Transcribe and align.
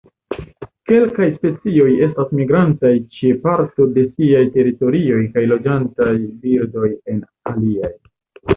Kelkaj 0.91 1.27
specioj 1.33 1.89
estas 2.05 2.31
migrantaj 2.39 2.93
ĉe 3.19 3.35
parto 3.45 3.87
de 3.99 4.07
siaj 4.09 4.41
teritorioj 4.57 5.23
kaj 5.37 5.47
loĝantaj 5.55 6.11
birdoj 6.47 6.93
en 7.15 7.25
aliaj. 7.55 7.95